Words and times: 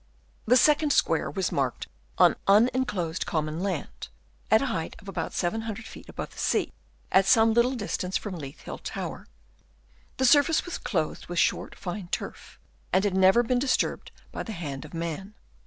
The 0.47 0.57
second 0.57 0.91
square 0.91 1.29
was 1.29 1.51
marked 1.51 1.85
on 2.17 2.33
un 2.47 2.69
170 2.73 2.73
WEIGHT 2.73 2.73
OF 2.73 2.73
EARTH 2.73 2.89
Chap. 2.89 2.93
III. 2.95 3.05
enclosed 3.05 3.25
common 3.27 3.59
land, 3.61 4.07
at 4.49 4.61
a 4.63 4.65
height 4.65 4.95
of 4.97 5.07
about 5.07 5.31
700 5.33 5.85
ft. 5.85 6.09
above 6.09 6.31
the 6.31 6.39
sea, 6.39 6.73
at 7.11 7.27
some 7.27 7.53
little 7.53 7.75
distance 7.75 8.17
from 8.17 8.35
Leith 8.35 8.61
Hill 8.61 8.79
Tower. 8.79 9.27
The 10.17 10.25
surface 10.25 10.65
was 10.65 10.79
clothed 10.79 11.27
with 11.27 11.37
short, 11.37 11.75
fine 11.75 12.07
turf, 12.07 12.57
and 12.91 13.03
had 13.03 13.13
never 13.15 13.43
been 13.43 13.59
disturbed 13.59 14.11
by 14.31 14.41
the 14.41 14.53
hand 14.53 14.85
of 14.85 14.95
man. 14.95 15.35